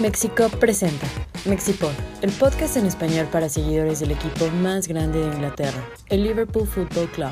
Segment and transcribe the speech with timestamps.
[0.00, 1.06] Mexico presenta
[1.44, 6.66] Mexipod, el podcast en español para seguidores del equipo más grande de Inglaterra, el Liverpool
[6.66, 7.30] Football Club.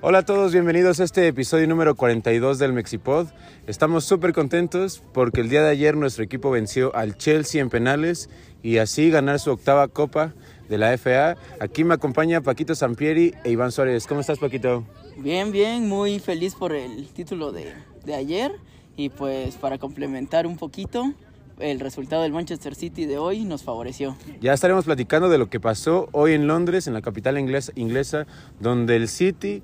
[0.00, 3.26] Hola a todos, bienvenidos a este episodio número 42 del Mexipod.
[3.66, 8.30] Estamos súper contentos porque el día de ayer nuestro equipo venció al Chelsea en penales
[8.62, 10.32] y así ganar su octava copa
[10.70, 11.36] de la FA.
[11.60, 14.06] Aquí me acompaña Paquito Sampieri e Iván Suárez.
[14.06, 14.86] ¿Cómo estás, Paquito?
[15.18, 17.72] Bien, bien, muy feliz por el título de,
[18.04, 18.52] de ayer
[18.96, 21.12] y pues para complementar un poquito,
[21.58, 24.14] el resultado del Manchester City de hoy nos favoreció.
[24.40, 28.26] Ya estaremos platicando de lo que pasó hoy en Londres, en la capital inglesa, inglesa
[28.60, 29.62] donde el City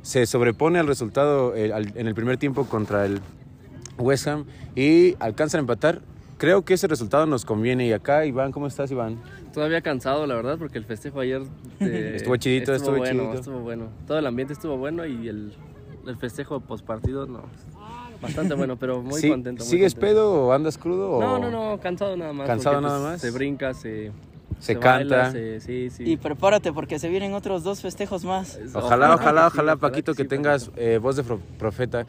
[0.00, 3.20] se sobrepone al resultado eh, en el primer tiempo contra el
[3.98, 6.00] West Ham y alcanzan a empatar.
[6.38, 7.86] Creo que ese resultado nos conviene.
[7.86, 9.18] Y acá, Iván, ¿cómo estás, Iván?
[9.54, 11.42] Todavía cansado, la verdad, porque el festejo ayer
[11.80, 13.38] eh, Estuvo chidito, estuvo bueno, chidito.
[13.38, 13.88] estuvo bueno.
[14.06, 15.52] Todo el ambiente estuvo bueno y el,
[16.06, 17.42] el festejo post partido no,
[18.20, 19.62] bastante bueno, pero muy Sí, contento.
[19.62, 20.14] muy ¿Sigues contento.
[20.16, 21.12] pedo o andas crudo?
[21.12, 22.48] o- No, no, no, cansado nada más.
[22.48, 23.20] ¿Cansado porque, nada pues, más?
[23.20, 24.10] Se brinca, se,
[24.58, 25.30] Se canta.
[25.30, 26.02] se- sí, sí.
[26.04, 28.58] Y prepárate porque se vienen otros dos festejos más.
[28.74, 31.22] Ojalá, ojalá, ojalá, Paquito, que sí, tengas eh, voz de
[31.58, 32.06] profeta.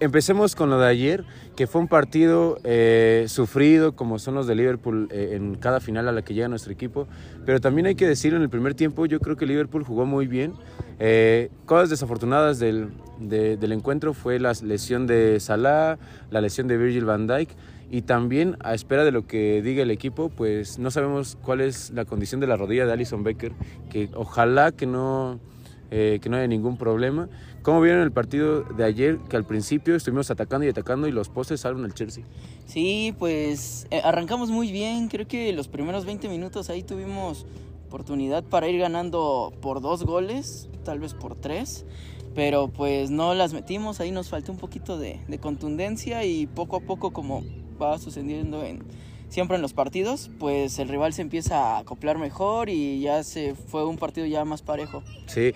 [0.00, 1.24] Empecemos con lo de ayer,
[1.56, 6.06] que fue un partido eh, sufrido, como son los de Liverpool eh, en cada final
[6.06, 7.08] a la que llega nuestro equipo.
[7.44, 10.28] Pero también hay que decir, en el primer tiempo, yo creo que Liverpool jugó muy
[10.28, 10.52] bien.
[11.00, 15.98] Eh, cosas desafortunadas del, de- del encuentro fue la lesión de Salah,
[16.30, 17.50] la lesión de Virgil van Dijk.
[17.90, 21.90] Y también, a espera de lo que diga el equipo, pues no sabemos cuál es
[21.90, 23.50] la condición de la rodilla de Alison Becker,
[23.90, 25.40] que ojalá que no,
[25.90, 27.28] eh, que no haya ningún problema.
[27.62, 29.18] ¿Cómo vieron el partido de ayer?
[29.28, 32.24] Que al principio estuvimos atacando y atacando y los postes salvan al Chelsea.
[32.66, 35.08] Sí, pues eh, arrancamos muy bien.
[35.08, 37.46] Creo que los primeros 20 minutos ahí tuvimos
[37.86, 41.86] oportunidad para ir ganando por dos goles, tal vez por tres.
[42.34, 46.76] Pero pues no las metimos, ahí nos faltó un poquito de, de contundencia y poco
[46.76, 47.42] a poco como
[47.80, 48.84] va sucediendo en,
[49.28, 53.54] siempre en los partidos, pues el rival se empieza a acoplar mejor y ya se
[53.54, 55.02] fue un partido ya más parejo.
[55.26, 55.52] Sí.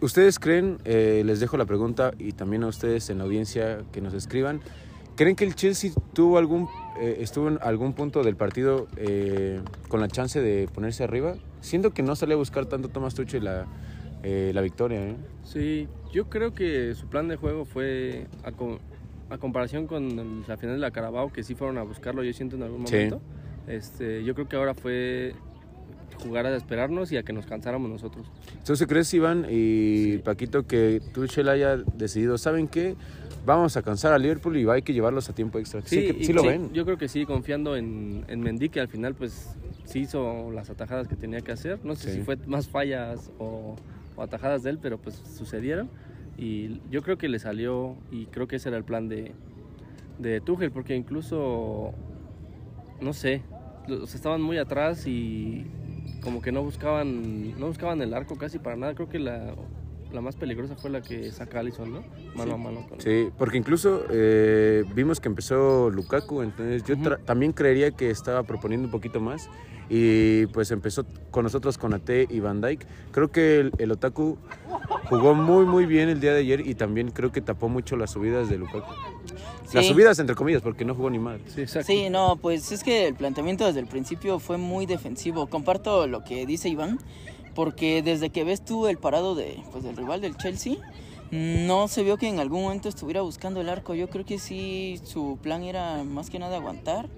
[0.00, 4.00] ¿Ustedes creen, eh, les dejo la pregunta y también a ustedes en la audiencia que
[4.00, 4.60] nos escriban,
[5.16, 6.68] ¿creen que el Chelsea tuvo algún,
[7.00, 11.36] eh, estuvo en algún punto del partido eh, con la chance de ponerse arriba?
[11.60, 13.66] Siento que no salió a buscar tanto Thomas Tuchel la,
[14.22, 15.00] eh, la victoria.
[15.06, 15.16] ¿eh?
[15.42, 18.80] Sí, yo creo que su plan de juego fue a, co-
[19.30, 22.56] a comparación con la final de la Carabao, que sí fueron a buscarlo, yo siento
[22.56, 22.94] en algún Sí.
[22.96, 23.22] momento.
[23.66, 25.34] Este, yo creo que ahora fue
[26.24, 28.26] jugar a esperarnos y a que nos cansáramos nosotros.
[28.56, 30.20] Entonces, ¿crees, Iván y Sí.
[30.24, 32.96] Paquito, que Tuchel haya decidido, ¿saben qué?
[33.46, 35.82] Vamos a cansar a Liverpool y hay que llevarlos a tiempo extra.
[35.84, 36.72] Sí, y- sí lo ven.
[36.72, 39.54] Yo creo que sí, confiando en, en Mendy, que al final pues
[39.84, 41.78] sí hizo las atajadas que tenía que hacer.
[41.84, 43.76] No sé si fue más fallas o,
[44.16, 45.90] o atajadas de él, pero pues sucedieron.
[46.38, 49.32] Y yo creo que le salió y creo que ese era el plan de,
[50.18, 51.92] de Tuchel, porque incluso,
[53.02, 53.42] no sé,
[53.86, 55.66] los estaban muy atrás y
[56.22, 58.94] como que no buscaban, no buscaban el arco casi para nada.
[58.94, 59.54] Creo que la,
[60.14, 62.00] la más peligrosa fue la que saca Allison, ¿no?
[62.34, 62.50] Mano Sí.
[62.52, 62.86] a mano.
[62.88, 68.10] Con, Sí, porque incluso eh, vimos que empezó Lukaku, entonces yo tra- también creería que
[68.10, 69.48] estaba proponiendo un poquito más
[69.90, 72.86] y pues empezó con nosotros con Ate y Van Dijk.
[73.10, 74.38] Creo que el, el Otaku
[75.10, 78.12] jugó muy muy bien el día de ayer y también creo que tapó mucho las
[78.12, 78.92] subidas de Lukaku.
[79.72, 79.92] Las Sí.
[79.92, 81.40] subidas entre comillas porque no jugó ni mal.
[81.48, 81.86] Sí, exacto.
[81.92, 85.48] Sí, no, pues es que el planteamiento desde el principio fue muy defensivo.
[85.48, 86.98] Comparto lo que dice Iván,
[87.54, 90.76] porque desde que ves tú el parado de, pues, del rival del Chelsea,
[91.30, 93.94] no se vio que en algún momento estuviera buscando el arco.
[93.94, 97.08] Yo creo que sí, su plan era más que nada aguantar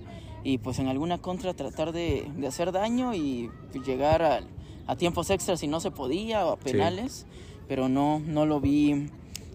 [0.45, 3.51] y pues en alguna contra tratar de, de hacer daño y
[3.85, 4.47] llegar al-
[4.87, 6.63] a tiempos extras si no se podía o a Sí.
[6.73, 7.27] penales,
[7.67, 9.09] pero no, no lo vi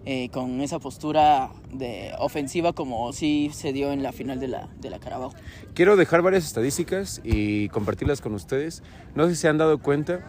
[0.04, 4.68] eh, con esa postura de ofensiva como sí se dio en la final de la,
[4.80, 5.32] de la Carabao.
[5.74, 8.82] Quiero dejar varias estadísticas y compartirlas con ustedes.
[9.14, 10.20] No sé si se han dado cuenta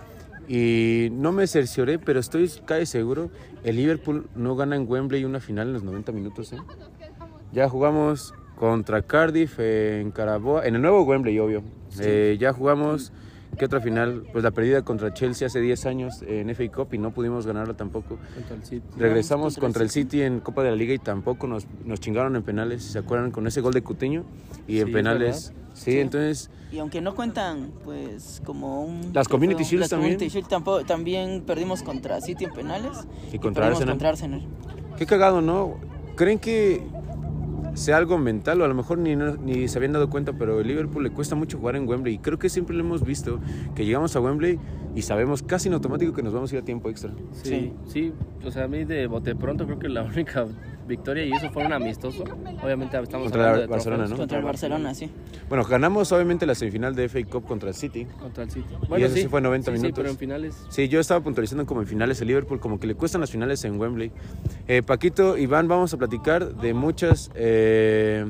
[0.47, 3.29] y no me cercioré, pero estoy casi seguro,
[3.63, 6.53] el Liverpool no gana en Wembley una final en los 90 minutos.
[6.53, 6.57] ¿eh?
[7.51, 11.63] Ya jugamos contra Cardiff en Caraboa, en el nuevo Wembley, obvio.
[11.99, 13.11] Eh, ya jugamos,
[13.57, 14.23] ¿qué otra final?
[14.31, 17.73] Pues la perdida contra Chelsea hace 10 años en FA Cup y no pudimos ganarla
[17.75, 18.17] tampoco.
[18.35, 18.83] Contra el City.
[18.97, 21.99] Regresamos contra el contra el City en Copa de la Liga y tampoco nos, nos
[21.99, 23.31] chingaron en penales, ¿se acuerdan?
[23.31, 24.23] Con ese gol de Cutiño
[24.67, 25.53] y en Sí, penales.
[25.73, 25.99] Sí, Sí.
[25.99, 29.11] entonces Y aunque no cuentan, pues como un...
[29.13, 30.13] Las Community Shields las también.
[30.13, 32.91] Community Shield tampoco- también perdimos contra City en penales.
[33.31, 33.89] Y contra Arsenal.
[33.89, 34.41] contra Arsenal.
[34.97, 35.75] Qué cagado, ¿no?
[36.15, 36.83] ¿Creen que
[37.73, 40.67] sea algo mental o a lo mejor ni, ni se habían dado cuenta, pero el
[40.67, 42.15] Liverpool le cuesta mucho jugar en Wembley.
[42.15, 43.39] Y creo que siempre lo hemos visto,
[43.75, 44.59] que llegamos a Wembley
[44.95, 47.11] y sabemos casi en automático que nos vamos a ir a tiempo extra.
[47.43, 48.13] Sí, sí,
[48.45, 50.45] o sea, a mí de bote pronto creo que la única
[50.87, 52.23] victoria y eso fue un amistoso.
[52.61, 54.09] Obviamente estamos Contra hablando de Barcelona, trofeos.
[54.11, 54.17] ¿no?
[54.17, 55.09] Contra el Barcelona, sí.
[55.47, 58.05] Bueno, ganamos obviamente la semifinal de FA Cup contra el City.
[58.19, 58.67] Contra el City.
[58.97, 59.97] eso sí fue 90 sí, Sí, minutos.
[60.01, 62.95] pero en finales Sí, yo estaba puntualizando como en finales el Liverpool, como que le
[62.95, 64.11] cuestan las finales en Wembley.
[64.67, 67.31] Eh, Paquito, Iván, vamos a platicar de muchas...
[67.35, 68.25] eh,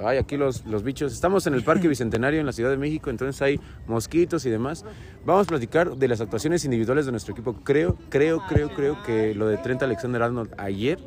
[0.00, 1.12] ay, aquí los, los bichos.
[1.12, 4.84] Estamos en el Parque Bicentenario en la Ciudad de México, entonces hay mosquitos y demás.
[5.24, 7.54] Vamos a platicar de las actuaciones individuales de nuestro equipo.
[7.64, 10.98] Creo, creo, creo, creo que lo de Trent Alexander-Arnold ayer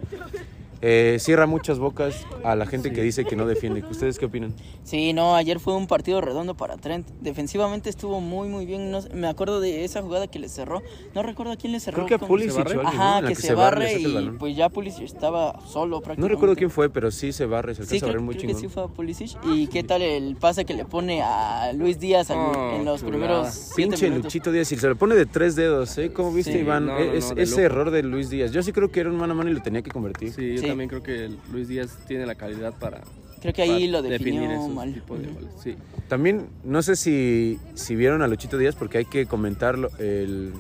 [0.82, 3.84] eh, cierra muchas bocas a la gente que dice que no defiende.
[3.90, 4.54] ¿Ustedes qué opinan?
[4.84, 7.08] Sí, no, ayer fue un partido redondo para Trent.
[7.22, 8.90] Defensivamente estuvo muy, muy bien.
[8.92, 10.82] No sé, me acuerdo de esa jugada que le cerró.
[11.14, 12.06] No recuerdo a quién le cerró.
[12.06, 12.82] Creo que a Pulisic ¿no?
[12.82, 16.02] Ajá, la que, que se, se barre, el y pues ya Pulisic estaba solo No
[16.02, 16.34] prácticamente.
[16.36, 18.48] recuerdo quién fue, pero sí se barre, se alcanza Sí, a creo, barrer muy creo
[18.48, 19.38] que sí fue a Pulisic.
[19.46, 23.04] ¿Y qué tal el pase que le pone a Luis Díaz al- Oh, en los
[23.04, 24.26] primeros Pinche minutos?
[24.26, 26.12] Luchito Díaz, y se lo pone de tres dedos, ¿eh?
[26.12, 26.88] ¿Cómo viste, Sí, Iván?
[26.88, 28.52] no, no, Es- no, ese error de Luis Díaz.
[28.52, 30.32] Yo sí creo que era un mano a mano y lo tenía que convertir.
[30.34, 30.71] Sí.
[30.72, 33.02] También creo que Luis Díaz tiene la calidad para,
[33.42, 34.94] Creo que ahí lo definir definió esos mal.
[34.94, 35.50] tipos de goles.
[35.64, 35.76] Sí.
[36.08, 40.52] También, no sé si, si vieron a Luchito Díaz, porque hay que comentarlo, el,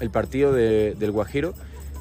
[0.00, 1.52] el partido de- del Guajiro.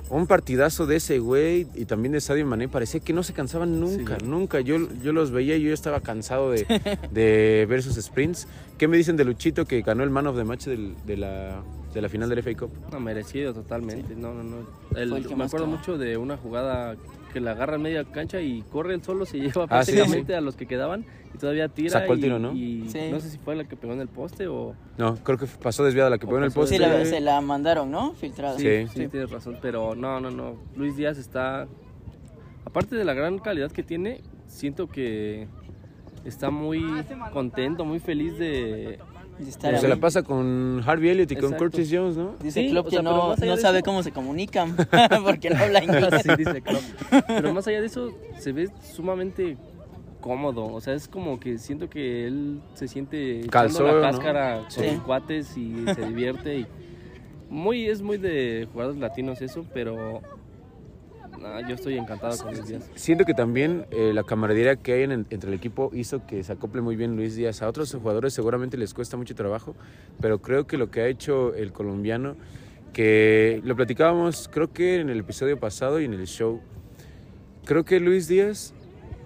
[0.09, 2.67] Un partidazo de ese güey y también de Sadio Mané.
[2.67, 4.25] Parecía que no se cansaban nunca, Sí.
[4.25, 4.59] nunca.
[4.59, 6.65] Yo, yo los veía y yo estaba cansado de,
[7.13, 8.45] de ver sus sprints.
[8.77, 11.61] ¿Qué me dicen de Luchito que ganó el man of the match del- de, la,
[11.93, 12.71] de la final del FA Cup?
[12.91, 14.13] No, merecido totalmente.
[14.15, 14.57] No, no, no.
[14.97, 16.97] El- el me acuerdo mucho de una jugada
[17.31, 20.35] que la agarra en media cancha y corre él solo, se lleva Ah, sí, prácticamente
[20.35, 21.91] a los que quedaban y todavía tira.
[21.99, 22.51] Sacó el y- tiro, ¿no?
[22.53, 23.09] Y Sí.
[23.11, 24.75] no sé si fue la que pegó en el poste o...
[24.97, 26.75] No, creo que pasó desviada la que O pegó en el poste.
[26.75, 28.13] Sí, la- se la mandaron, ¿no?
[28.13, 28.57] Filtrada.
[28.57, 28.87] Sí.
[28.87, 30.55] Sí, sí, tienes razón, pero no, no, no.
[30.75, 31.67] Luis Díaz está...
[32.65, 35.47] Aparte de la gran calidad que tiene, siento que
[36.25, 36.83] está muy
[37.33, 38.99] contento, muy feliz de...
[39.47, 41.53] Estar Pues se la pasa con Harvey Elliott y con.
[41.53, 42.35] Curtis Jones, ¿no?
[42.41, 44.75] Dice Sí, Klopp o sea, que no, no sabe eso- cómo se comunican
[45.23, 46.13] porque no habla inglés.
[46.23, 46.81] Sí, dice Klopp.
[47.27, 49.57] Pero más allá de eso, se ve sumamente
[50.21, 50.65] cómodo.
[50.65, 53.81] O sea, es como que siento que él se siente ¿no?
[53.99, 54.89] la cáscara con Sí.
[54.91, 56.59] sus cuates y se divierte.
[56.59, 56.67] Y
[57.49, 60.21] muy, es muy de jugadores latinos eso, pero
[61.41, 62.89] nah, yo estoy encantado con Luis Díaz.
[62.95, 66.53] Siento que también eh, la camaradería que hay en- entre el equipo hizo que se
[66.53, 67.61] acople muy bien Luis Díaz.
[67.61, 69.75] A otros jugadores seguramente les cuesta mucho trabajo,
[70.19, 72.35] pero creo que lo que ha hecho el colombiano,
[72.93, 76.61] que lo platicábamos creo que en el episodio pasado y en el show,
[77.65, 78.73] creo que Luis Díaz,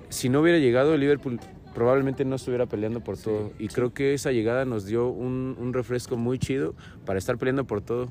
[0.10, 1.40] si no hubiera llegado el Liverpool,
[1.74, 3.52] probablemente no estuviera peleando por todo.
[3.60, 6.74] Y creo que esa llegada nos dio un, un refresco muy chido
[7.06, 8.08] para estar peleando por todo.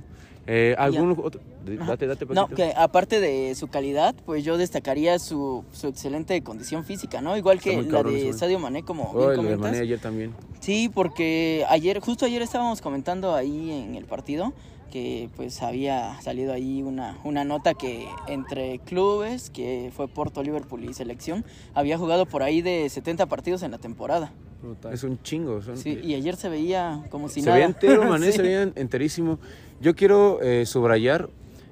[0.46, 1.40] Eh, ¿Algún otro?
[1.64, 6.84] Date, date, No, que aparte de su calidad, pues yo destacaría su, su excelente condición
[6.84, 7.36] física, ¿no?
[7.36, 8.32] Igual que la cabrón de.
[8.34, 9.60] Sadio Mané, como Oh, bien comentas.
[9.60, 10.34] Mané ayer también.
[10.60, 14.52] Sí, porque ayer, justo ayer estábamos comentando ahí en el partido
[14.94, 20.84] que pues había salido ahí una, una nota que entre clubes, que fue Porto, Liverpool
[20.84, 21.44] y selección,
[21.74, 24.32] había jugado por ahí de 70 partidos en la temporada.
[24.64, 24.92] Brutal.
[24.94, 25.60] Es un chingo.
[25.62, 27.56] son- Sí, y ayer se veía como si se nada.
[27.56, 28.36] veía entero, Mané, Sí.
[28.38, 29.38] se veía enterísimo.
[29.80, 31.28] Yo quiero eh, subrayar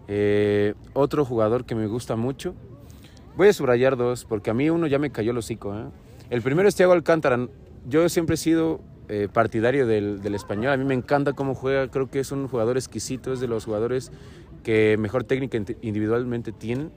[0.09, 2.55] eh, otro jugador que me gusta mucho.
[3.37, 5.75] Voy a subrayar dos, porque a mí uno ya me cayó el hocico.
[5.75, 5.85] ¿eh?
[6.31, 7.49] El primero es Thiago Alcántara.
[7.89, 10.73] Yo siempre he sido eh, partidario del, del español.
[10.73, 11.89] A mí me encanta cómo juega.
[11.89, 13.33] Creo que es un jugador exquisito.
[13.33, 14.13] Es de los jugadores
[14.63, 16.91] que mejor técnica indi- individualmente tienen.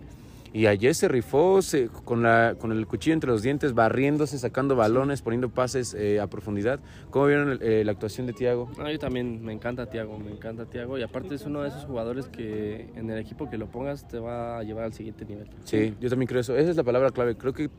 [0.56, 4.74] Y ayer se rifó se- con, la, con el cuchillo entre los dientes, barriéndose, sacando
[4.78, 6.80] balones, poniendo pases eh, a profundidad.
[7.09, 8.71] ¿Cómo vieron eh, la actuación de Thiago?
[8.78, 11.83] No, yo también me encanta Tiago, me encanta Tiago y aparte es uno de esos
[11.83, 15.50] jugadores que en el equipo que lo pongas te va a llevar al siguiente nivel.
[15.66, 16.56] Sí, yo también creo eso.
[16.56, 17.35] Esa es la palabra clave.
[17.35, 17.69] Creo que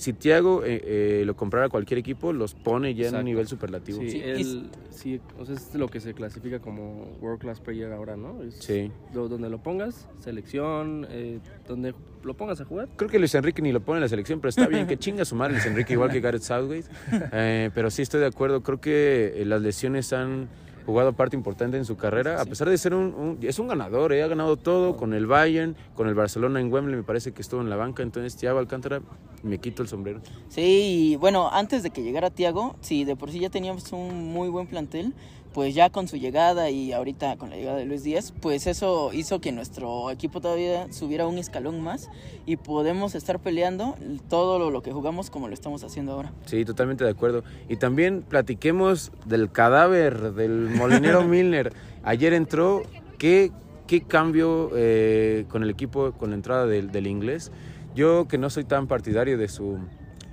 [0.00, 4.00] si Thiago eh, eh, lo comprara cualquier equipo, los pone ya en un nivel superlativo.
[4.00, 7.60] Sí, Sí, y- él, sí, o sea, es lo que se clasifica como World Class
[7.60, 8.42] Player ahora, ¿no?
[8.42, 8.90] Es Sí.
[9.12, 11.38] lo- donde lo pongas, selección, eh,
[11.68, 12.88] donde lo pongas a jugar.
[12.96, 15.26] Creo que Luis Enrique ni lo pone en la selección, pero está bien que chinga
[15.26, 16.86] su madre Luis Enrique, igual que Gareth Southgate.
[17.32, 18.62] Eh, pero sí estoy de acuerdo.
[18.62, 20.48] Creo que eh, las lesiones han
[20.86, 24.14] jugado parte importante en su carrera, a pesar de ser un, un- es un ganador,
[24.14, 27.42] eh, ha ganado todo con el Bayern, con el Barcelona en Wembley, me parece que
[27.42, 29.02] estuvo en la banca, entonces Thiago Alcántara
[29.42, 30.20] me quito el sombrero.
[30.48, 34.32] Sí, y bueno, antes de que llegara Tiago, si de por sí ya teníamos un
[34.32, 35.14] muy buen plantel,
[35.52, 39.12] pues ya con su llegada y ahorita con la llegada de Luis Díaz, pues eso
[39.12, 42.08] hizo que nuestro equipo todavía subiera un escalón más
[42.46, 43.96] y podemos estar peleando
[44.28, 46.32] todo lo, lo que jugamos como lo estamos haciendo ahora.
[46.46, 47.42] Sí, totalmente de acuerdo.
[47.68, 51.72] Y también platiquemos del cadáver del molinero Milner.
[52.04, 52.82] Ayer entró,
[53.18, 53.50] ¿qué,
[53.86, 57.50] qué cambio eh, con el equipo, con la entrada del, del inglés?
[57.94, 59.78] Yo que no soy tan partidario de su,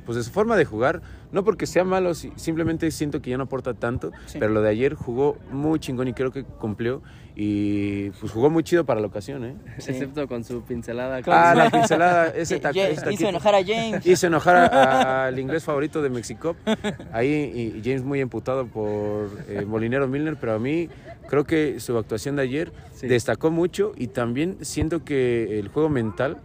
[0.06, 3.38] pues de su forma de jugar, no porque sea malo, si- simplemente siento que ya
[3.38, 4.38] no aporta tanto, Sí.
[4.40, 7.02] pero lo de ayer jugó muy chingón y creo que cumplió
[7.36, 9.56] y pues jugó muy chido para la ocasión, ¿eh?
[9.80, 9.92] Sí.
[9.92, 11.20] Excepto con su pincelada.
[11.28, 14.06] Ah, la pincelada, ese Ye- ta- ye- ese hizo enojar a James.
[14.06, 16.56] Hizo enojar al inglés favorito de México.
[17.12, 20.90] Ahí y- y James muy emputado por eh, Molinero Milner, pero a mí
[21.28, 23.08] creo que su actuación de ayer Sí.
[23.08, 26.38] destacó mucho y también siento que el juego mental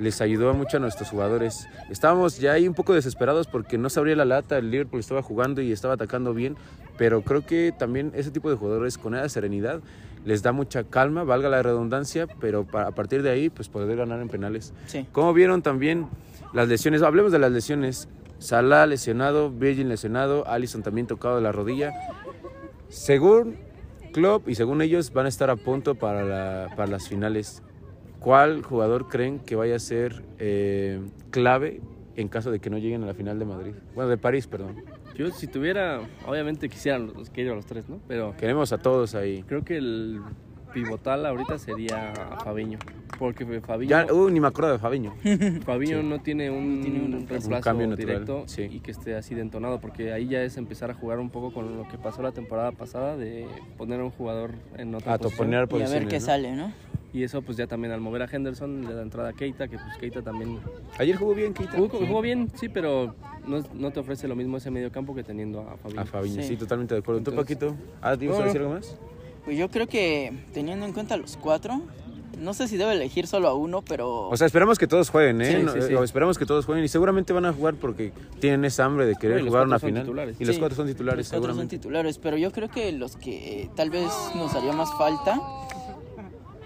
[0.00, 1.68] les ayudó mucho a nuestros jugadores.
[1.90, 5.22] Estábamos ya ahí un poco desesperados porque no se abría la lata, el Liverpool estaba
[5.22, 6.56] jugando y estaba atacando bien,
[6.98, 9.80] pero creo que también ese tipo de jugadores con esa serenidad
[10.24, 14.20] les da mucha calma, valga la redundancia, pero a partir de ahí pues poder ganar
[14.20, 14.72] en penales.
[14.86, 15.06] Sí.
[15.12, 16.08] Como vieron también
[16.52, 18.08] las lesiones, hablemos de las lesiones.
[18.38, 21.92] Salah lesionado, Virgin lesionado, Allison también tocado de la rodilla.
[22.88, 23.56] Según
[24.12, 27.62] Klopp y según ellos van a estar a punto para, la- para las finales.
[28.20, 31.00] ¿Cuál jugador creen que vaya a ser eh,
[31.30, 31.80] clave
[32.16, 33.72] en caso de que no lleguen a la final de Madrid?
[33.94, 34.76] Bueno, de París, perdón.
[35.16, 37.98] Yo si tuviera, obviamente quisieran los, que ir a los tres, ¿no?
[38.08, 39.42] Pero Queremos a todos ahí.
[39.44, 40.20] creo que el
[40.72, 42.12] pivotal ahorita sería
[42.44, 42.78] Fabiño.
[43.18, 45.14] Porque Fabiño, Ya, uh, ni me acuerdo de Fabiño.
[45.64, 46.06] Fabiño sí.
[46.06, 47.60] no tiene un, tiene un reemplazo.
[47.62, 48.68] cambio natural, directo sí.
[48.70, 49.80] y que esté así de entonado.
[49.80, 52.72] Porque ahí ya es empezar a jugar un poco con lo que pasó la temporada
[52.72, 53.46] pasada de
[53.76, 55.38] poner a un jugador en otra A posición.
[55.38, 56.08] toponear Y a ver posiciones.
[56.08, 56.24] qué ¿no?
[56.24, 56.72] sale, ¿no?
[57.12, 59.76] Y eso pues ya también al mover a Henderson le da entrada a Keita, que
[59.78, 60.58] pues Keita también
[60.98, 61.72] Ayer jugó bien, Keita.
[61.76, 63.14] jugó, jugó bien, sí, pero
[63.46, 66.00] no, no te ofrece lo mismo ese medio campo que teniendo a Fabiño.
[66.00, 66.48] A Fabiño, sí.
[66.50, 66.56] Sí.
[66.56, 67.22] totalmente de acuerdo.
[67.22, 67.74] ¿Tú, Paquito?
[68.00, 68.96] Ah, ¿te ibas a decir algo más?
[69.44, 71.80] Pues yo creo que teniendo en cuenta los cuatro,
[72.38, 75.40] no sé si debe elegir solo a uno, pero O sea, esperamos que todos jueguen,
[75.42, 75.56] ¿eh?
[75.58, 75.94] Sí, No, sí, sí.
[75.94, 79.42] Esperamos que todos jueguen y seguramente van a jugar porque tienen esa hambre de querer
[79.44, 80.04] jugar una son final.
[80.04, 80.36] titulares.
[80.40, 81.76] Y los cuatro son titulares, los cuatro son seguramente.
[81.78, 85.40] titulares, pero yo creo que los que eh, tal vez nos haría más falta,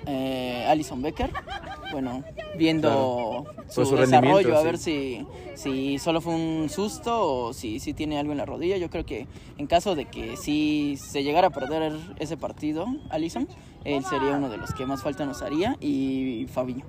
[0.07, 1.31] eh, Alison Becker,
[1.93, 2.23] bueno,
[2.57, 7.81] viendo su, su rendimiento, desarrollo, a ver si, si solo fue un susto o si,
[7.81, 8.77] si tiene algo en la rodilla.
[8.77, 9.27] Yo creo que
[9.59, 13.49] en caso de que si se llegara a perder ese partido, Alison,
[13.85, 16.85] él sería uno de los que más falta nos haría y Fabiño.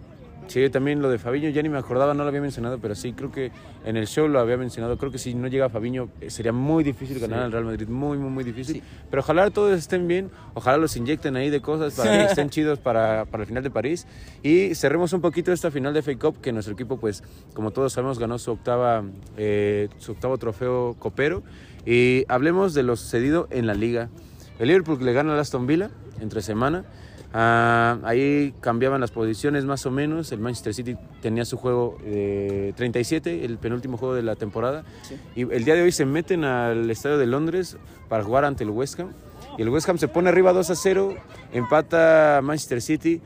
[0.47, 3.13] Sí, también lo de Fabiño, ya ni me acordaba, no lo había mencionado, pero sí,
[3.13, 3.51] creo que
[3.83, 4.97] en el show lo había mencionado.
[4.97, 8.17] Creo que si no llega Fabiño eh, sería muy difícil ganar al Real Madrid, muy,
[8.17, 8.75] muy, muy difícil.
[8.75, 8.83] Sí.
[9.09, 12.79] Pero ojalá todos estén bien, ojalá los inyecten ahí de cosas para que estén chidos
[12.79, 14.07] para, para el final de París.
[14.43, 17.23] Y cerremos un poquito esta final de FA Cup, que nuestro equipo, pues,
[17.53, 19.03] como todos sabemos, ganó su, octava,
[19.37, 21.43] eh, su octavo trofeo copero.
[21.85, 24.09] Y hablemos de lo sucedido en la liga.
[24.57, 26.85] El Liverpool le gana al Aston Villa entre semana.
[27.33, 30.31] Ah, ahí cambiaban las posiciones más o menos.
[30.31, 34.85] El Manchester City tenía su juego de 37, el penúltimo juego de la temporada.
[35.01, 35.17] Sí.
[35.35, 38.69] Y el día de hoy se meten al estadio de Londres para jugar ante el
[38.69, 39.11] West Ham.
[39.57, 41.15] Y el West Ham se pone arriba 2 a 0,
[41.51, 43.21] empata Manchester City.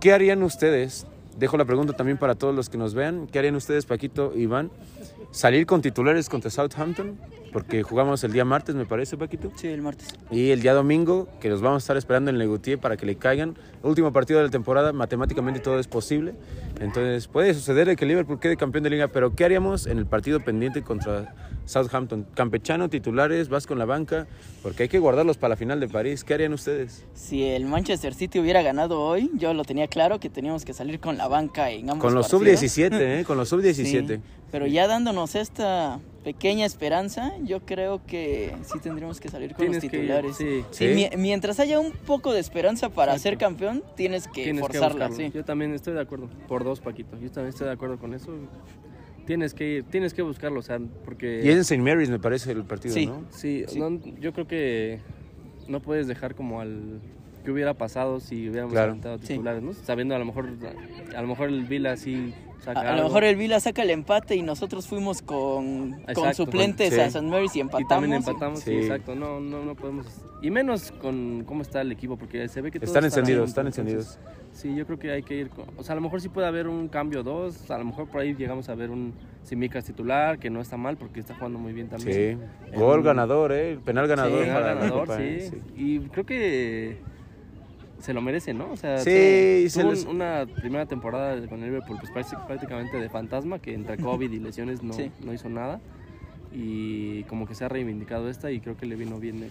[0.00, 1.06] ¿Qué harían ustedes?
[1.38, 3.26] Dejo la pregunta también para todos los que nos vean.
[3.26, 4.70] ¿Qué harían ustedes, Paquito, Iván?
[5.30, 7.18] ¿Salir con titulares contra Southampton?
[7.52, 9.50] Porque jugamos el día martes, me parece, Paquito.
[9.56, 10.08] Sí, el martes.
[10.30, 13.16] Y el día domingo, que los vamos a estar esperando en Legutier para que le
[13.16, 13.56] caigan.
[13.82, 16.34] Último partido de la temporada, matemáticamente todo es posible.
[16.80, 20.38] Entonces puede suceder que Liverpool quede campeón de liga, pero ¿qué haríamos en el partido
[20.40, 21.34] pendiente contra
[21.64, 22.24] Southampton?
[22.34, 24.28] Campechano, titulares, vas con la banca,
[24.62, 26.22] porque hay que guardarlos para la final de París.
[26.22, 27.04] ¿Qué harían ustedes?
[27.14, 31.00] Si el Manchester City hubiera ganado hoy, yo lo tenía claro que teníamos que salir
[31.00, 32.60] con la banca en ambos Con los partidos.
[32.60, 33.24] sub-17, ¿eh?
[33.26, 33.74] Con los sub-17.
[33.74, 39.58] Sí, pero ya dándonos esta pequeña esperanza, yo creo que sí tendríamos que salir con
[39.66, 40.36] Tienes los que titulares.
[40.36, 40.64] sí.
[40.70, 40.94] Sí, Sí.
[40.94, 43.22] mi- mientras haya un poco de esperanza para Exacto.
[43.30, 45.30] ser campeón, tienes que Tienes que forzarla, sí.
[45.32, 46.28] Yo también estoy de acuerdo.
[46.48, 47.18] Por dos, Paquito.
[47.18, 48.32] Yo también estoy de acuerdo con eso.
[49.26, 51.40] Tienes que ir, tienes que buscarlo, o sea, porque...
[51.44, 51.78] Y es en St.
[51.82, 53.06] Mary's, me parece, el partido, Sí.
[53.06, 53.22] ¿no?
[53.30, 53.78] Sí, Sí.
[53.78, 54.98] no, yo creo que
[55.68, 57.00] no puedes dejar como al
[57.44, 58.96] que hubiera pasado si hubiéramos Claro.
[59.22, 59.28] Sí.
[59.28, 59.72] titulares, ¿no?
[59.72, 60.48] Sabiendo a lo mejor
[61.16, 63.90] a lo mejor el Vila sí saca A, a lo mejor el Vila saca el
[63.90, 67.16] empate y nosotros fuimos con, con suplentes con- a sí.
[67.18, 67.22] St.
[67.26, 67.84] Mary's y empatamos.
[67.86, 68.70] y también empatamos, sí.
[68.70, 68.76] Sí.
[68.78, 69.14] exacto.
[69.14, 70.06] No, no, no podemos.
[70.42, 74.18] Y menos con cómo está el equipo, porque se ve que Están encendidos, están encendidos.
[74.52, 75.50] Sí, yo creo que hay que ir.
[75.50, 77.70] con- o sea, a lo mejor sí puede haber un cambio dos.
[77.70, 79.12] A lo mejor por ahí llegamos a ver un
[79.42, 81.96] Simicas titular, que no está mal porque está jugando muy bien Sí.
[81.96, 82.40] también.
[82.74, 83.78] Gol En- ganador, ¿eh?
[83.84, 85.40] Penal ganador Sí, la ganador, sí.
[85.50, 85.56] Sí.
[85.76, 86.98] Y creo que
[88.00, 88.70] se lo merece, ¿no?
[88.72, 92.46] O sea, Sí, tuvo se un- les- una primera temporada con el Liverpool pues, prácti-
[92.46, 95.10] prácticamente de fantasma, que entre COVID y lesiones no, Sí.
[95.24, 95.80] no hizo nada.
[96.52, 99.50] Y como que se ha reivindicado esta y creo que le vino bien el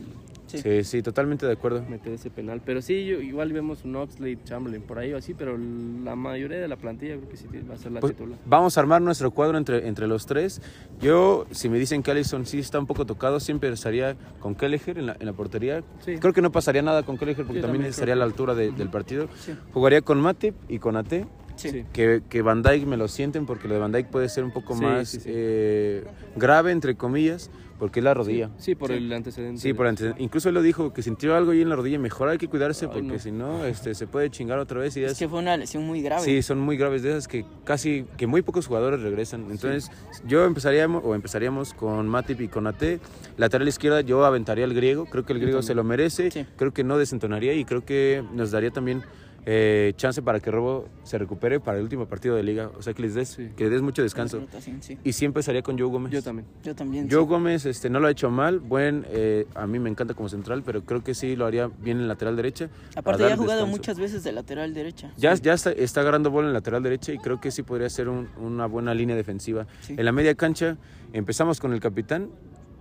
[0.49, 0.57] Sí.
[0.57, 1.83] Sí, sí, totalmente de acuerdo.
[1.87, 2.61] meter ese penal.
[2.65, 6.67] Pero sí, igual vemos un Oxley, Chamberlain por ahí o así, pero la mayoría de
[6.67, 8.37] la plantilla creo que sí va a ser la Pues, titular.
[8.45, 10.61] vamos a armar nuestro cuadro entre, entre los tres.
[10.99, 14.97] Yo, si me dicen que Allison sí está un poco tocado, siempre estaría con Kelleher
[14.97, 15.83] en la, en la portería.
[16.03, 16.17] Sí.
[16.17, 18.55] Creo que no pasaría nada con Kelleher porque Yo también también estaría a la altura
[18.55, 19.27] de- del partido.
[19.39, 19.53] Sí.
[19.73, 21.25] Jugaría con Matip y con Ate.
[21.67, 21.83] Sí.
[21.91, 24.51] Que, que Van Dijk me lo sienten porque lo de Van Dijk puede ser un
[24.51, 25.29] poco Sí, más sí, sí.
[25.31, 26.03] eh,
[26.35, 28.49] grave, entre comillas, porque es la rodilla.
[28.57, 28.95] Sí, por Sí.
[28.95, 29.61] el antecedente.
[29.61, 32.27] Sí, por ante- incluso él lo dijo que sintió algo ahí en la rodilla, mejor
[32.27, 33.19] hay que cuidarse Ay, porque no.
[33.19, 35.83] si no este, se puede chingar otra vez y Es es- que fue una lesión
[35.83, 36.21] muy grave.
[36.23, 39.45] Sí, son muy graves de esas que casi, que muy pocos jugadores regresan.
[39.49, 39.89] Entonces,
[40.27, 42.99] yo empezaríamos, o empezaríamos con Matip y con AT.
[43.37, 45.05] Lateral izquierda, yo aventaría al griego.
[45.05, 46.31] Creo que el griego se lo merece.
[46.31, 46.45] Sí.
[46.57, 49.03] Creo que no desentonaría y creo que nos daría también
[49.51, 52.69] eh, chance para que Robo se recupere para el último partido de liga.
[52.77, 53.49] O sea, que les des, Sí.
[53.55, 54.41] que les des mucho descanso.
[54.79, 54.95] Sí.
[55.03, 56.11] Y sí empezaría con Joe Gómez.
[56.11, 56.45] Yo también.
[56.63, 57.09] Yo también.
[57.09, 57.27] Joe sí.
[57.27, 58.59] Gómez este, no lo ha hecho mal.
[58.59, 61.97] Buen, eh, a mí me encanta como central, pero creo que sí lo haría bien
[61.99, 62.69] en lateral derecha.
[62.95, 63.75] Aparte ya ha jugado descanso.
[63.77, 65.11] muchas veces de lateral derecha.
[65.17, 65.41] Ya, Sí.
[65.43, 68.27] ya está, está agarrando bola en lateral derecha y creo que sí podría ser un-
[68.39, 69.65] una buena línea defensiva.
[69.81, 69.95] Sí.
[69.97, 70.77] En la media cancha
[71.11, 72.29] empezamos con el capitán.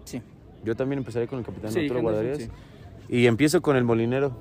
[0.04, 0.20] Sí.
[0.64, 1.80] Yo también empezaría con el capitán, ¿no?
[1.80, 2.50] Sí, ¿Tú lo Henderson, guardarías?
[3.08, 4.36] Y empiezo con el molinero,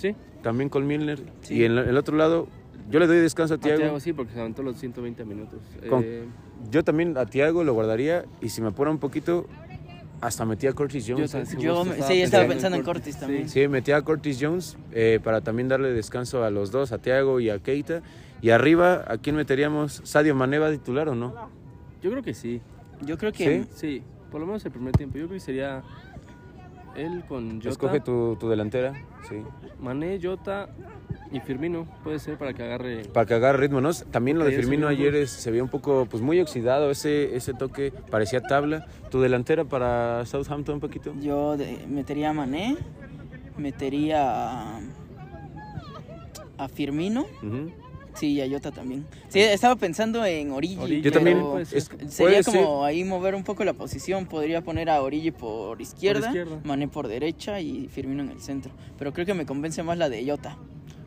[0.00, 1.20] Sí, también con Milner.
[1.42, 1.56] Sí.
[1.56, 2.48] Y en el otro lado,
[2.90, 4.00] yo le doy descanso a a Thiago Tiago.
[4.00, 5.60] sí, porque se aventó los 120 minutos.
[5.88, 6.24] Con- Eh,
[6.70, 9.46] Yo también a Tiago lo guardaría y si me apura un poquito,
[10.20, 11.30] hasta metía a Curtis yo, Jones.
[11.48, 13.48] sí, Yo sí, estaba pensando en Cortis, Cortis también.
[13.48, 17.40] Sí, metía a Curtis Jones eh, para también darle descanso a los dos, a Tiago
[17.40, 18.02] y a Keita.
[18.42, 20.00] Y arriba, ¿a quién meteríamos?
[20.04, 21.34] ¿Sadio Mané va a titular o no?
[22.02, 22.60] Yo creo que sí.
[23.02, 23.68] Yo creo que ¿Sí?
[23.74, 25.16] Sí, por lo menos el primer tiempo.
[25.18, 25.82] Yo creo que sería
[26.96, 28.92] él con Jota, Escoge tu, tu delantera,
[29.28, 29.36] sí.
[29.80, 30.68] Mané, Jota
[31.32, 31.86] y Firmino.
[32.02, 33.02] Puede ser para que agarre.
[33.12, 33.90] Para que agarre ritmo, ¿no?
[34.10, 37.54] También lo de Firmino ayer es- se veía un poco, pues muy oxidado, ese, ese
[37.54, 38.86] toque parecía tabla.
[39.10, 41.14] ¿Tu delantera para Southampton un poquito?
[41.20, 42.76] yo de- metería a Mané,
[43.56, 44.22] metería
[44.76, 44.80] a,
[46.58, 47.70] a Firmino, Ujú.
[48.20, 49.06] Sí, y a Jota también.
[49.28, 50.76] Sí, estaba pensando en Origi.
[50.78, 51.68] Origi, Yo también, es-
[52.08, 54.26] Sería puede como ahí mover un poco la posición.
[54.26, 56.60] Podría poner a Origi por izquierda, izquierda.
[56.64, 58.72] Mané por derecha y Firmino en el centro.
[58.98, 60.56] Pero creo que me convence más la de Jota.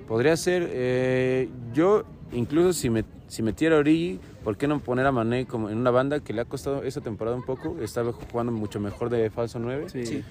[0.07, 2.03] Podría ser, eh, yo
[2.33, 5.77] incluso si, me, si metiera a Origi, ¿por qué no poner a Mané como en
[5.77, 7.77] una banda que le ha costado esa temporada un poco?
[7.81, 9.85] Estaba jugando mucho mejor de falso 9.
[9.89, 10.05] Sí.
[10.05, 10.23] Sí.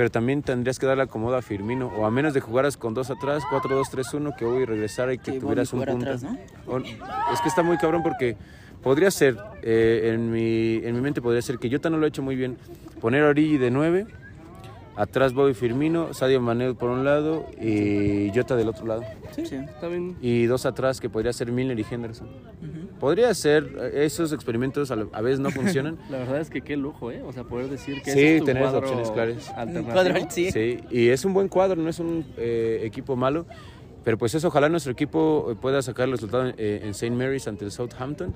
[0.00, 3.10] Pero también tendrías que darle acomodo a Firmino, o a menos de jugaras con dos
[3.10, 6.16] atrás, 4-2-3-1, que hoy regresara y que Que tuvieras un Bobby punta.
[6.16, 6.72] jugara atrás, ¿no?
[6.74, 6.78] O-
[7.34, 8.34] Es que está muy cabrón porque
[8.82, 12.08] podría ser, eh, en, mi, en mi mente podría ser que Jota no lo ha
[12.08, 12.56] hecho muy bien,
[13.02, 14.06] poner a Origi de 9,
[14.96, 19.02] atrás Bobby Firmino, Sadio Mané por un lado y Jota del otro lado.
[19.32, 19.54] Sí, Sí.
[19.56, 20.16] está bien.
[20.20, 22.26] Y dos atrás que podría ser Milner y Henderson.
[22.28, 22.98] Ujú.
[22.98, 25.98] Podría ser, eh, esos experimentos a, la- a veces no funcionan.
[26.10, 27.22] La verdad es que qué lujo, ¿eh?
[27.22, 29.52] O sea, poder decir que Sí, ese es tu tener cuadro opciones claras.
[29.92, 30.50] Cuadro, sí.
[30.50, 33.46] Sí, y es un buen cuadro, no es un eh, equipo malo.
[34.04, 37.10] Pero pues eso, ojalá nuestro equipo eh, pueda sacar el resultado en, eh, en St.
[37.14, 38.34] Mary's ante el Southampton.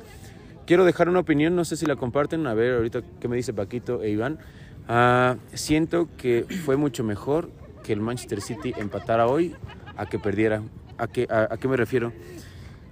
[0.67, 3.53] Quiero dejar una opinión, no sé si la comparten, a ver ahorita qué me dice
[3.53, 4.38] Paquito e Iván.
[4.88, 7.51] Ah, siento que fue mucho mejor
[7.83, 9.55] que el Manchester City empatara hoy
[9.97, 10.62] a que perdiera.
[10.99, 12.12] ¿A qué, a, a qué me refiero?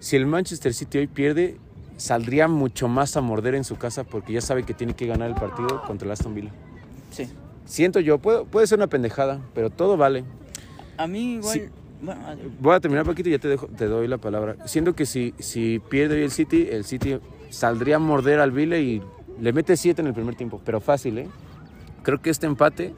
[0.00, 1.56] Si el Manchester City hoy pierde,
[1.96, 5.28] saldría mucho más a morder en su casa porque ya sabe que tiene que ganar
[5.28, 6.50] el partido contra el Aston Villa.
[7.10, 7.28] Sí.
[7.64, 10.24] Siento yo, puede, puede ser una pendejada, pero todo vale.
[10.96, 11.54] A mí igual...
[11.54, 11.62] Sí.
[12.00, 12.20] Bueno,
[12.58, 14.56] Voy a terminar poquito y ya te, dejo, te doy la palabra.
[14.66, 18.76] Siento que si, si pierde hoy el City, el City saldría a morder al Villa
[18.78, 19.00] y
[19.40, 21.28] le mete 7 en el primer tiempo, pero fácil, ¿eh?
[22.02, 22.94] Creo que este empate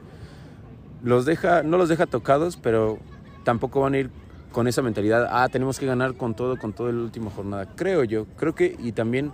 [1.03, 2.97] los deja, no los deja tocados, pero
[3.43, 4.09] tampoco van a ir
[4.51, 7.67] con esa mentalidad, ah, tenemos que ganar con todo, con todo en la última jornada.
[7.75, 9.31] Creo yo, creo que, y también,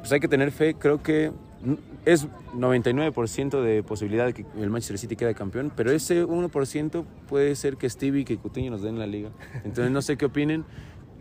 [0.00, 1.32] pues hay que tener fe, creo que
[2.04, 7.54] es 99% de posibilidad de que el Manchester City quede campeón, pero ese 1% puede
[7.56, 9.30] ser que Stevie y que Coutinho nos den la liga.
[9.64, 10.64] Entonces no sé qué opinen.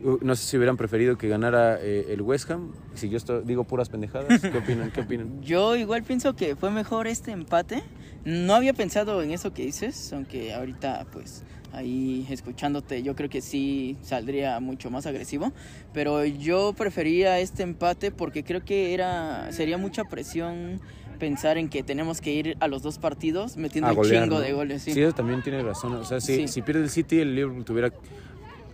[0.04, 2.72] Uh, No sé si hubieran preferido que ganara eh, el West Ham.
[2.94, 4.92] Si yo estoy- digo puras pendejadas, ¿qué opinan?
[4.92, 5.42] ¿Qué opinan?
[5.42, 7.82] Yo igual pienso que fue mejor este empate.
[8.26, 13.42] No había pensado en eso que dices, aunque ahorita pues ahí escuchándote yo creo que
[13.42, 15.52] sí saldría mucho más agresivo,
[15.94, 20.80] pero yo prefería este empate porque creo que era sería mucha presión
[21.20, 24.36] pensar en que tenemos que ir a los dos partidos metiendo A un golear, chingo
[24.38, 24.42] ¿no?
[24.42, 24.94] de goles, sí.
[24.94, 25.94] Sí, eso también tiene razón.
[25.94, 26.48] O sea, si, Sí.
[26.48, 27.92] si pierde el City, el Liverpool tuviera,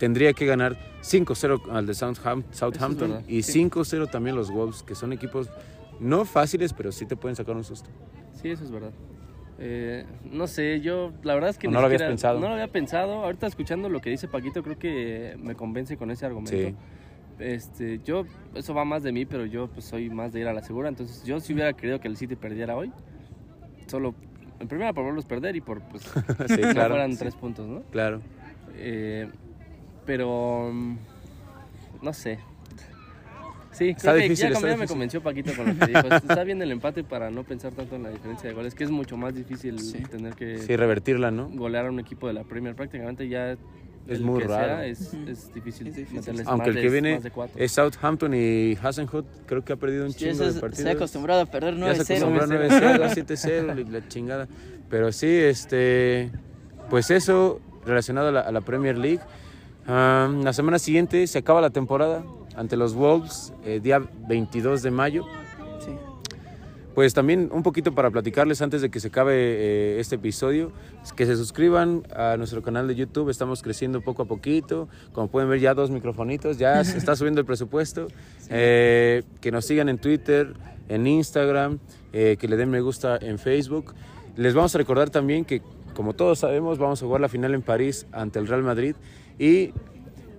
[0.00, 3.62] tendría que ganar 5-0 al de Southampton, y sí.
[3.62, 5.50] 5-0 también los Wolves, que son equipos
[6.00, 7.90] no fáciles, pero sí te pueden sacar un susto.
[8.40, 8.92] Sí, eso es verdad.
[9.58, 12.40] Eh, no sé, yo la verdad es que ¿O ni no lo habías pensado?
[12.40, 13.12] No lo había pensado.
[13.24, 16.56] Ahorita escuchando lo que dice Paquito, creo que me convence con ese argumento.
[16.56, 16.74] Sí.
[17.38, 20.54] Este, yo, eso va más de mí, pero yo pues soy más de ir a
[20.54, 20.88] la segura.
[20.88, 22.90] Entonces, yo si hubiera querido que el City perdiera hoy,
[23.86, 24.14] solo,
[24.60, 26.04] en primera por verlos perder y por, pues,
[26.48, 26.94] Sí, no claro.
[26.94, 27.82] fueran sí, tres puntos, ¿no?
[27.90, 28.22] Claro.
[28.76, 29.28] Eh,
[30.06, 30.96] pero, mm,
[32.02, 32.38] no sé.
[33.72, 36.00] Sí, Está creo que difícil, ya, ya me convenció Paquito con lo que dijo.
[36.14, 38.90] Está bien el empate para no pensar tanto en la diferencia de goles, que es
[38.90, 40.02] mucho más difícil Sí.
[40.10, 41.48] tener que Sí, revertirla, ¿no?
[41.48, 42.74] golear a un equipo de la Premier.
[42.74, 43.58] Prácticamente ya Es
[44.08, 44.64] el muy que raro.
[44.66, 46.42] sea, es, es difícil, Es difícil.
[46.46, 47.58] Aunque más el que de- viene más de cuatro.
[47.62, 50.86] Es Southampton y Hasenhut, creo que ha perdido un Ya chingo se, de se partidos.
[50.86, 52.26] ha acostumbrado a perder Ya se 9-0.
[52.26, 54.48] acostumbró a 9-0, 7-0, y la chingada.
[54.90, 56.30] Pero sí, este,
[56.90, 59.20] pues eso relacionado a la, a la Premier League.
[59.90, 62.22] La semana siguiente se acaba la temporada
[62.54, 65.24] ante los Wolves, eh, día 22 de mayo.
[65.84, 65.90] Sí.
[66.94, 70.70] Pues también un poquito para platicarles antes de que se acabe eh, este episodio,
[71.02, 75.26] es que se suscriban a nuestro canal de YouTube, estamos creciendo poco a poquito, como
[75.26, 78.06] pueden ver ya dos microfonitos, ya se está subiendo el presupuesto,
[78.48, 80.54] Eh, que nos sigan en Twitter,
[80.88, 81.80] en Instagram,
[82.12, 83.92] eh, que le den me gusta en Facebook.
[84.36, 85.62] Les vamos a recordar también que,
[85.94, 88.94] como todos sabemos, vamos a jugar la final en París ante el Real Madrid
[89.40, 89.72] y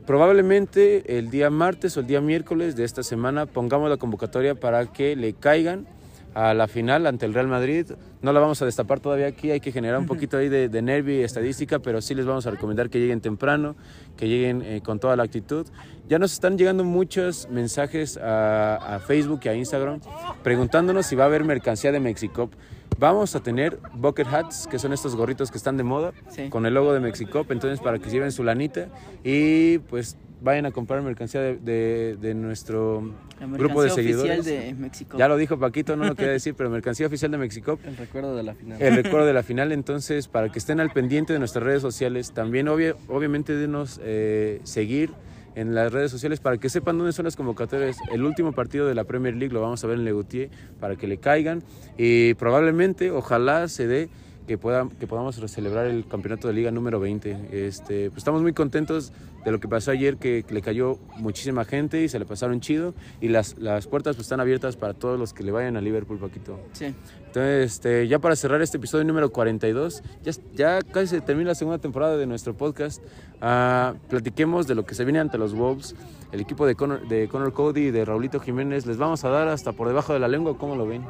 [0.06, 4.88] Probablemente el día martes o el día miércoles de esta semana pongamos la convocatoria para
[4.88, 5.88] que le caigan
[6.34, 7.86] a la final ante el Real Madrid.
[8.22, 10.82] No la vamos a destapar todavía aquí, hay que generar un poquito ahí de, de
[10.82, 13.76] nervio y estadística, pero sí les vamos a recomendar que lleguen temprano,
[14.18, 15.68] que lleguen eh, con toda la actitud.
[16.10, 20.00] Ya nos están llegando muchos mensajes a, a Facebook y a Instagram
[20.44, 22.52] preguntándonos si va a haber mercancía de Mexicop.
[23.00, 26.50] Vamos a tener bucket hats, que son estos gorritos que están de moda, Sí.
[26.50, 28.90] con el logo de Mexicop, entonces para que lleven su lanita
[29.24, 33.02] y pues vayan a comprar mercancía de, de- de nuestro
[33.40, 34.40] La grupo de mercancía seguidores.
[34.40, 35.18] oficial de México.
[35.18, 37.80] Ya lo dijo Paquito, no lo quería decir, pero mercancía oficial de Mexicop.
[37.86, 38.80] El recuerdo de la final.
[38.82, 42.32] El recuerdo de la final, entonces, para que estén al pendiente de nuestras redes sociales,
[42.34, 45.12] también obvia- obviamente denos eh, seguir
[45.56, 47.98] en las redes sociales para que sepan dónde son las convocatorias.
[48.12, 51.08] El último partido de la Premier League lo vamos a ver en Legutier para que
[51.08, 51.64] le caigan
[51.98, 54.10] y probablemente, ojalá se dé
[54.52, 57.68] que, pueda, que podamos celebrar el campeonato de liga número 20.
[57.68, 59.14] Este, pues estamos muy contentos
[59.46, 62.60] de lo que pasó ayer, que, que le cayó muchísima gente y se le pasaron
[62.60, 65.82] chido y las, las puertas pues, están abiertas para todos los que le vayan a
[65.82, 66.60] Liverpool, Paquito.
[66.74, 66.94] Sí.
[67.28, 71.56] Entonces, este, ya para cerrar este episodio número 42, ya, ya casi se termina la
[71.56, 73.02] segunda temporada de nuestro podcast.
[73.40, 75.96] Ah, platiquemos de lo que se viene ante los Wolves,
[76.34, 78.86] el equipo de Conor, de Conor Cody y de Raulito Jiménez.
[78.86, 81.06] Les vamos a dar hasta por debajo de la lengua, ¿cómo lo ven?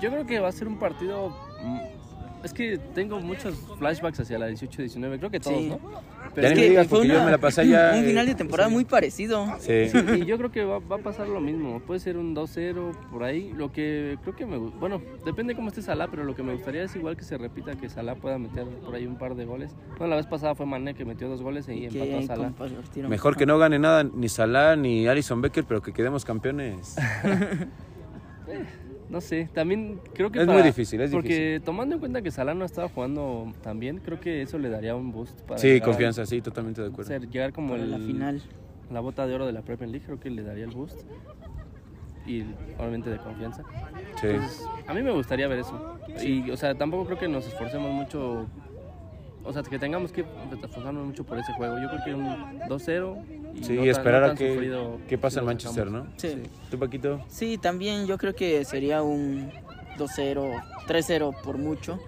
[0.00, 1.34] Yo creo que va a ser un partido.
[2.46, 5.68] Es que tengo muchos flashbacks hacia la 18-19, creo que todos, Sí.
[5.68, 5.80] ¿no?
[6.36, 7.92] Ya es ni que me digas fue yo me la pasé ya.
[7.96, 9.46] Un final de eh, temporada muy parecido.
[9.58, 9.88] Sí.
[9.88, 11.80] Sí, y yo creo que va, va a pasar lo mismo.
[11.80, 13.52] Puede ser un 2-0 por ahí.
[13.56, 16.84] Lo que creo que me Bueno, depende cómo esté Salah, pero lo que me gustaría
[16.84, 19.74] es igual que se repita que Salah pueda meter por ahí un par de goles.
[19.98, 22.52] Bueno, la vez pasada fue Mané que metió dos goles y empató a Salah.
[23.08, 26.96] Mejor que no gane nada ni Salah ni Alison Becker, pero que quedemos campeones.
[29.08, 31.62] No sé, también creo que Es para- muy difícil, es porque difícil.
[31.62, 34.96] tomando en cuenta que Salah no estaba jugando tan bien, creo que eso le daría
[34.96, 37.08] un boost para Sí, llegar a- confianza, sí, totalmente de acuerdo.
[37.08, 38.42] ser- llegar como el, la final.
[38.90, 41.00] la bota de oro de la Premier League, creo que le daría el boost.
[42.26, 42.42] Y
[42.78, 43.62] obviamente de confianza.
[44.20, 44.26] Sí.
[44.28, 45.98] Entonces, a mí me gustaría ver eso.
[46.24, 48.46] Y, o sea, tampoco creo que nos esforcemos mucho.
[49.44, 50.24] O sea, que tengamos que
[50.64, 51.76] esforzarnos mucho por ese juego.
[51.80, 53.16] Yo creo que un 2-0.
[53.60, 56.06] Y Sí, no y tan- esperar a que, pasa si en Manchester, sacamos.
[56.08, 56.12] ¿no?
[56.16, 56.42] Sí.
[56.70, 57.24] ¿Tú, Paquito?
[57.28, 59.50] Sí, también yo creo que sería un
[59.98, 61.98] 2-0, 3-0 por mucho.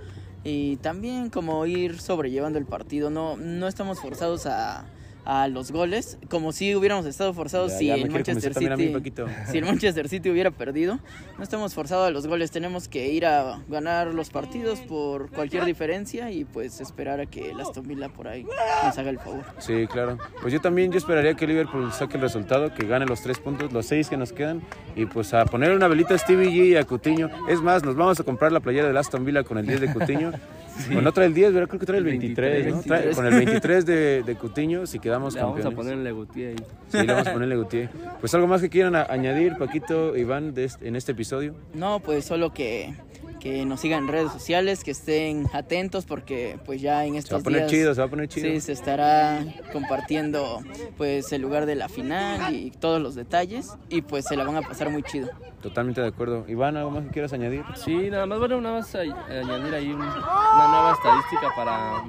[0.45, 3.11] Y también como ir sobrellevando el partido.
[3.11, 4.85] No, no estamos forzados a,
[5.31, 8.95] a los goles, como si hubiéramos estado forzados Ya- si ya el Manchester City
[9.53, 10.99] si el Manchester City hubiera perdido.
[11.37, 15.67] No estamos forzados a los goles, tenemos que ir a ganar los partidos por cualquier
[15.67, 18.47] diferencia y pues esperar a que el Aston Villa por ahí
[18.85, 19.45] nos haga el favor.
[19.59, 20.17] Sí, claro.
[20.41, 23.71] Pues yo también yo esperaría que Liverpool saque el resultado, que gane los tres puntos,
[23.71, 24.62] los seis que nos quedan,
[24.97, 27.29] y pues a poner una velita a Stevie G y a Cutiño.
[27.51, 29.93] Es más, nos vamos a comprar la playera del Aston Villa con el 10 de
[29.93, 30.33] Cutiño.
[30.87, 31.69] Bueno, no trae el 10, ¿verdad?
[31.69, 32.83] Creo que trae el 23, ¿no?
[32.83, 33.17] Trae- 23.
[33.17, 35.73] con el 23 de, de Cutiño, si quedamos Le vamos campeones.
[35.75, 36.67] a ponerle Gutiérrez ahí.
[36.88, 37.91] Sí, le vamos a ponerle Gutiérrez.
[38.21, 41.55] Pues algo más que quieran a- añadir, Paquito, Iván, de este- en este episodio.
[41.75, 42.95] No, pues solo que,
[43.40, 47.16] que nos sigan en redes sociales, que estén atentos porque pues ya en Se va
[47.16, 48.48] a estos poner días chido, se va a poner chido.
[48.51, 50.61] sí, se estará compartiendo
[50.96, 54.57] pues el lugar de la final y todos los detalles y pues se la van
[54.57, 55.29] a pasar muy chido.
[55.62, 56.44] Totalmente de acuerdo.
[56.48, 57.64] Iván, ¿algo más que quieras añadir?
[57.74, 62.05] Sí, nada más, bueno, nada más a- añadir ahí un- una nueva estadística para,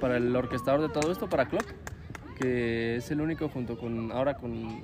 [0.00, 1.62] para el orquestador de todo esto, para Klopp,
[2.34, 4.80] que es el único junto con, ahora con,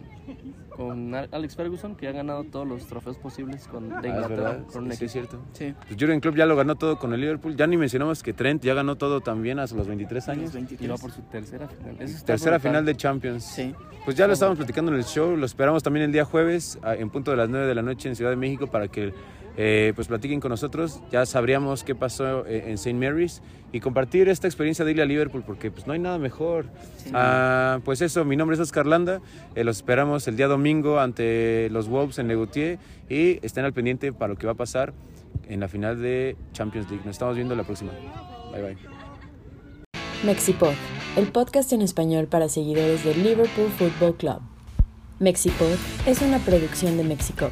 [0.68, 4.50] con Alex Ferguson, que ha ganado todos los trofeos posibles con, de Ah, Inglaterra.
[4.52, 5.40] verdad, con un sí, es cierto.
[5.52, 5.74] Sí.
[5.86, 7.56] Pues Jurgen Klopp ya lo ganó todo con el Liverpool.
[7.56, 10.44] Ya ni mencionamos que Trent ya ganó todo también hasta los 23 años.
[10.44, 10.86] Los 23.
[10.86, 11.96] Y va por su tercera final.
[11.98, 12.60] Eso Tercera brutal.
[12.72, 13.44] final de Champions.
[13.44, 13.74] Sí.
[14.04, 15.36] Pues ya lo estábamos platicando en el show.
[15.36, 18.08] Lo esperamos también el día jueves a- en punto de las 9 de la noche
[18.08, 19.12] en Ciudad de México para que
[19.60, 21.00] eh, pues platiquen con nosotros.
[21.10, 22.94] Ya sabríamos qué pasó eh, en St.
[22.94, 23.42] Mary's
[23.72, 26.66] y compartir esta experiencia de ir a Liverpool porque pues no hay nada mejor.
[26.96, 27.10] Sí.
[27.12, 29.20] Ah, pues eso, mi nombre es Oscar Landa.
[29.56, 34.12] Eh, los esperamos el día domingo ante los Wolves en Legutier y estén al pendiente
[34.12, 34.94] para lo que va a pasar
[35.48, 37.02] en la final de Champions League.
[37.04, 37.90] Nos estamos viendo la próxima.
[38.52, 38.76] Bye bye.
[40.24, 40.72] Mexipod,
[41.16, 44.40] el podcast en español para seguidores del Liverpool Football Club.
[45.18, 45.74] Mexipod
[46.06, 47.50] es una producción de Mexico.